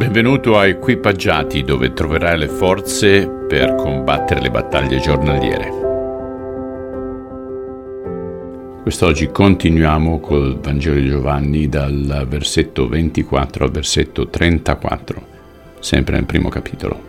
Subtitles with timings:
[0.00, 5.68] Benvenuto a Equipaggiati dove troverai le forze per combattere le battaglie giornaliere.
[8.80, 15.26] Quest'oggi continuiamo col Vangelo di Giovanni dal versetto 24 al versetto 34,
[15.80, 17.02] sempre nel primo capitolo.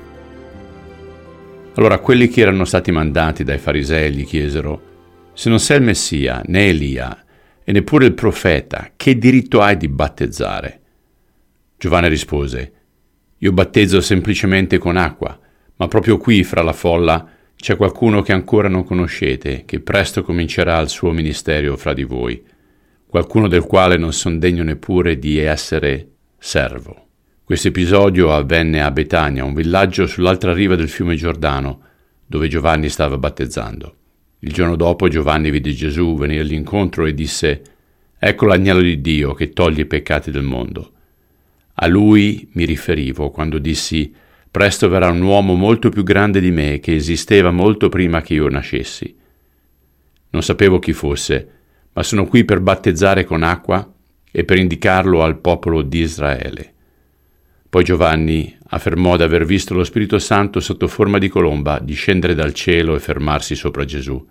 [1.75, 4.81] Allora quelli che erano stati mandati dai farisei gli chiesero,
[5.31, 7.23] se non sei il Messia, né Elia,
[7.63, 10.79] e neppure il profeta, che diritto hai di battezzare?
[11.77, 12.73] Giovanni rispose,
[13.43, 15.37] io battezzo semplicemente con acqua,
[15.77, 20.79] ma proprio qui, fra la folla, c'è qualcuno che ancora non conoscete, che presto comincerà
[20.79, 22.39] il suo ministero fra di voi,
[23.07, 27.07] qualcuno del quale non son degno neppure di essere servo.
[27.43, 31.81] Questo episodio avvenne a Betania, un villaggio sull'altra riva del fiume Giordano,
[32.27, 33.95] dove Giovanni stava battezzando.
[34.41, 37.61] Il giorno dopo Giovanni vide Gesù venire all'incontro e disse,
[38.19, 40.91] Ecco l'agnello di Dio che toglie i peccati del mondo.
[41.83, 44.13] A lui mi riferivo quando dissi
[44.51, 48.49] Presto verrà un uomo molto più grande di me che esisteva molto prima che io
[48.49, 49.15] nascessi.
[50.31, 51.49] Non sapevo chi fosse,
[51.93, 53.89] ma sono qui per battezzare con acqua
[54.29, 56.73] e per indicarlo al popolo di Israele.
[57.69, 62.53] Poi Giovanni affermò di aver visto lo Spirito Santo sotto forma di colomba discendere dal
[62.53, 64.27] cielo e fermarsi sopra Gesù.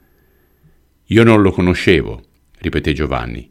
[1.07, 2.23] Io non lo conoscevo,
[2.59, 3.51] ripeté Giovanni,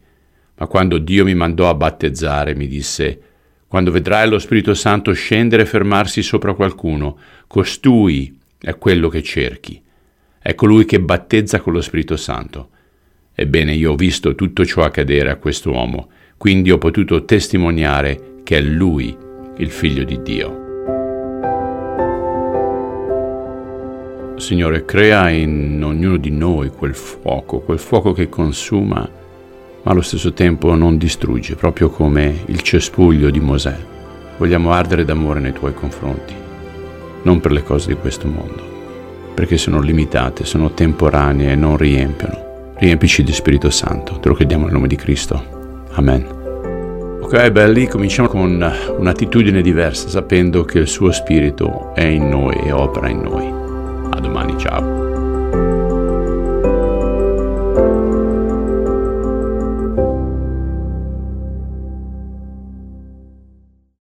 [0.55, 3.23] ma quando Dio mi mandò a battezzare mi disse
[3.69, 9.79] quando vedrai lo Spirito Santo scendere e fermarsi sopra qualcuno, costui è quello che cerchi.
[10.39, 12.69] È colui che battezza con lo Spirito Santo.
[13.35, 18.61] Ebbene, io ho visto tutto ciò accadere a quest'uomo, quindi ho potuto testimoniare che è
[18.61, 19.15] lui
[19.57, 20.67] il figlio di Dio.
[24.37, 29.07] Signore, crea in ognuno di noi quel fuoco, quel fuoco che consuma
[29.83, 33.75] ma allo stesso tempo non distrugge, proprio come il cespuglio di Mosè.
[34.37, 36.33] Vogliamo ardere d'amore nei tuoi confronti,
[37.23, 42.73] non per le cose di questo mondo, perché sono limitate, sono temporanee e non riempiono.
[42.75, 45.87] Riempici di Spirito Santo, te lo chiediamo nel nome di Cristo.
[45.91, 46.37] Amen.
[47.21, 52.71] Ok, belli, cominciamo con un'attitudine diversa, sapendo che il suo Spirito è in noi e
[52.71, 53.45] opera in noi.
[54.11, 55.08] A domani, ciao.